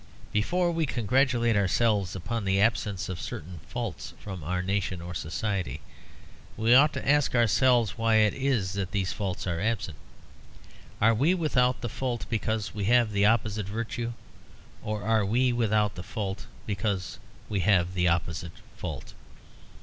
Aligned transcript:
Before 0.33 0.71
we 0.71 0.87
congratulate 0.87 1.55
ourselves 1.55 2.15
upon 2.15 2.43
the 2.43 2.59
absence 2.59 3.07
of 3.07 3.21
certain 3.21 3.59
faults 3.67 4.15
from 4.17 4.43
our 4.43 4.63
nation 4.63 4.99
or 4.99 5.13
society, 5.13 5.79
we 6.57 6.73
ought 6.73 6.91
to 6.93 7.07
ask 7.07 7.35
ourselves 7.35 7.99
why 7.99 8.15
it 8.15 8.33
is 8.33 8.73
that 8.73 8.93
these 8.93 9.13
faults 9.13 9.45
are 9.45 9.59
absent. 9.61 9.97
Are 10.99 11.13
we 11.13 11.35
without 11.35 11.81
the 11.81 11.87
fault 11.87 12.25
because 12.31 12.73
we 12.73 12.85
have 12.85 13.11
the 13.11 13.27
opposite 13.27 13.69
virtue? 13.69 14.13
Or 14.81 15.03
are 15.03 15.23
we 15.23 15.53
without 15.53 15.93
the 15.93 16.01
fault 16.01 16.47
because 16.65 17.19
we 17.47 17.59
have 17.59 17.93
the 17.93 18.07
opposite 18.07 18.53
fault? 18.75 19.13